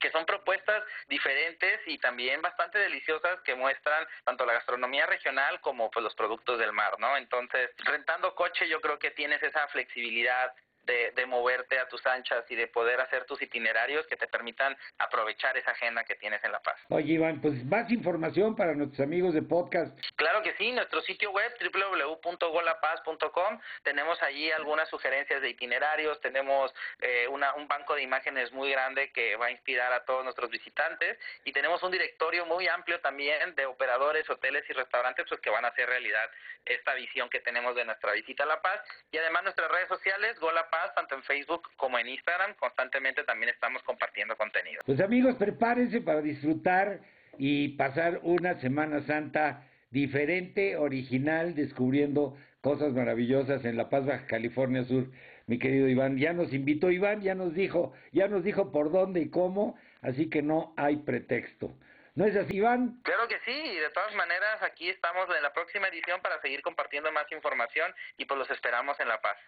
que 0.00 0.10
son 0.10 0.24
propuestas 0.24 0.82
diferentes 1.08 1.80
y 1.86 1.98
también 1.98 2.40
bastante 2.40 2.78
deliciosas 2.78 3.38
que 3.42 3.54
muestran 3.54 4.06
tanto 4.24 4.46
la 4.46 4.54
gastronomía 4.54 5.04
regional 5.04 5.60
como 5.60 5.90
pues 5.90 6.02
los 6.02 6.14
productos 6.14 6.58
del 6.58 6.72
mar, 6.72 6.98
¿no? 6.98 7.18
Entonces, 7.18 7.70
rentando 7.84 8.34
coche 8.34 8.66
yo 8.66 8.80
creo 8.80 8.98
que 8.98 9.10
tienes 9.10 9.42
esa 9.42 9.68
flexibilidad 9.68 10.54
de, 10.84 11.26
moverte 11.26 11.78
a 11.78 11.86
tus 11.86 12.04
anchas 12.06 12.44
y 12.50 12.56
de 12.56 12.66
poder 12.66 13.00
hacer 13.00 13.24
tus 13.24 13.40
itinerarios 13.40 14.06
que 14.06 14.16
te 14.16 14.26
permitan 14.26 14.76
aprovechar 14.98 15.56
esa 15.56 15.72
agenda 15.72 16.02
que 16.04 16.16
tienes 16.16 16.42
en 16.42 16.50
La 16.50 16.60
Paz. 16.60 16.76
Oye, 16.88 17.12
Iván, 17.12 17.40
pues 17.40 17.64
más 17.66 17.88
información 17.90 18.56
para 18.56 18.74
nuestros 18.74 19.00
amigos 19.00 19.34
de 19.34 19.42
podcast. 19.42 19.96
Claro 20.16 20.42
que 20.42 20.54
sí, 20.54 20.72
nuestro 20.72 21.00
sitio 21.02 21.30
web 21.30 21.52
www.golapaz.com. 21.60 23.60
Tenemos 23.84 24.20
allí 24.22 24.50
algunas 24.50 24.88
sugerencias 24.88 25.40
de 25.40 25.50
itinerarios, 25.50 26.20
tenemos 26.20 26.74
eh, 27.00 27.28
una, 27.28 27.54
un 27.54 27.68
banco 27.68 27.94
de 27.94 28.02
imágenes 28.02 28.50
muy 28.52 28.70
grande 28.70 29.12
que 29.12 29.36
va 29.36 29.46
a 29.46 29.50
inspirar 29.52 29.92
a 29.92 30.04
todos 30.04 30.24
nuestros 30.24 30.50
visitantes 30.50 31.18
y 31.44 31.52
tenemos 31.52 31.82
un 31.82 31.92
directorio 31.92 32.44
muy 32.46 32.66
amplio 32.66 33.00
también 33.00 33.54
de 33.54 33.66
operadores, 33.66 34.28
hoteles 34.28 34.68
y 34.68 34.72
restaurantes 34.72 35.26
pues, 35.28 35.40
que 35.40 35.50
van 35.50 35.64
a 35.64 35.68
hacer 35.68 35.88
realidad 35.88 36.28
esta 36.64 36.94
visión 36.94 37.30
que 37.30 37.40
tenemos 37.40 37.76
de 37.76 37.84
nuestra 37.84 38.12
visita 38.12 38.42
a 38.42 38.46
La 38.46 38.60
Paz 38.60 38.80
y 39.12 39.18
además 39.18 39.44
nuestras 39.44 39.70
redes 39.70 39.88
sociales, 39.88 40.38
Golapaz 40.40 40.69
tanto 40.94 41.14
en 41.14 41.22
Facebook 41.22 41.68
como 41.76 41.98
en 41.98 42.08
Instagram. 42.08 42.54
Constantemente 42.54 43.24
también 43.24 43.50
estamos 43.50 43.82
compartiendo 43.82 44.36
contenido. 44.36 44.82
Pues 44.86 45.00
amigos, 45.00 45.36
prepárense 45.36 46.00
para 46.00 46.20
disfrutar 46.20 47.00
y 47.38 47.70
pasar 47.76 48.20
una 48.22 48.58
Semana 48.60 49.02
Santa 49.06 49.66
diferente, 49.90 50.76
original, 50.76 51.54
descubriendo 51.54 52.36
cosas 52.60 52.92
maravillosas 52.92 53.64
en 53.64 53.76
La 53.76 53.88
Paz, 53.88 54.06
Baja 54.06 54.26
California 54.26 54.84
Sur. 54.84 55.06
Mi 55.46 55.58
querido 55.58 55.88
Iván, 55.88 56.16
ya 56.16 56.32
nos 56.32 56.52
invitó 56.52 56.90
Iván, 56.90 57.22
ya 57.22 57.34
nos 57.34 57.54
dijo, 57.54 57.92
ya 58.12 58.28
nos 58.28 58.44
dijo 58.44 58.70
por 58.70 58.92
dónde 58.92 59.20
y 59.20 59.30
cómo, 59.30 59.76
así 60.02 60.30
que 60.30 60.42
no 60.42 60.72
hay 60.76 60.98
pretexto. 60.98 61.74
¿No 62.14 62.24
es 62.24 62.36
así, 62.36 62.58
Iván? 62.58 63.00
Claro 63.02 63.26
que 63.28 63.38
sí, 63.44 63.52
y 63.52 63.76
de 63.76 63.90
todas 63.90 64.14
maneras 64.14 64.62
aquí 64.62 64.88
estamos 64.88 65.26
en 65.34 65.42
la 65.42 65.52
próxima 65.52 65.88
edición 65.88 66.20
para 66.20 66.40
seguir 66.40 66.62
compartiendo 66.62 67.10
más 67.12 67.30
información 67.32 67.92
y 68.16 68.26
pues 68.26 68.38
los 68.38 68.50
esperamos 68.50 68.98
en 69.00 69.08
La 69.08 69.20
Paz. 69.20 69.38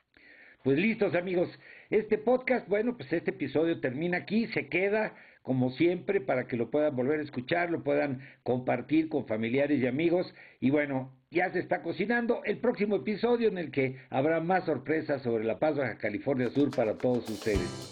Pues 0.62 0.78
listos 0.78 1.14
amigos, 1.14 1.48
este 1.90 2.18
podcast, 2.18 2.68
bueno, 2.68 2.96
pues 2.96 3.12
este 3.12 3.32
episodio 3.32 3.80
termina 3.80 4.18
aquí, 4.18 4.46
se 4.48 4.68
queda 4.68 5.14
como 5.42 5.70
siempre 5.70 6.20
para 6.20 6.46
que 6.46 6.56
lo 6.56 6.70
puedan 6.70 6.94
volver 6.94 7.18
a 7.18 7.24
escuchar, 7.24 7.70
lo 7.70 7.82
puedan 7.82 8.20
compartir 8.44 9.08
con 9.08 9.26
familiares 9.26 9.80
y 9.80 9.86
amigos 9.88 10.32
y 10.60 10.70
bueno, 10.70 11.12
ya 11.32 11.50
se 11.50 11.58
está 11.58 11.82
cocinando 11.82 12.44
el 12.44 12.58
próximo 12.58 12.96
episodio 12.96 13.48
en 13.48 13.58
el 13.58 13.72
que 13.72 13.96
habrá 14.08 14.40
más 14.40 14.64
sorpresas 14.64 15.22
sobre 15.22 15.42
La 15.42 15.58
Paz, 15.58 15.76
Baja 15.76 15.98
California 15.98 16.48
Sur 16.50 16.70
para 16.70 16.96
todos 16.96 17.28
ustedes. 17.28 17.91